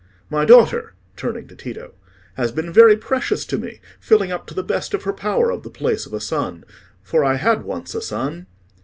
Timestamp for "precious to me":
2.97-3.81